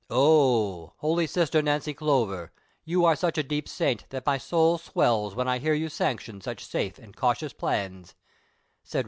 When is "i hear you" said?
5.47-5.89